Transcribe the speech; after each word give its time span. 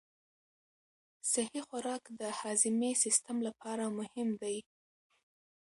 صحي 1.31 1.61
خوراک 1.67 2.03
د 2.19 2.21
هاضمي 2.39 2.91
سیستم 3.03 3.37
لپاره 3.47 3.85
مهم 3.99 4.29
دی. 4.41 4.57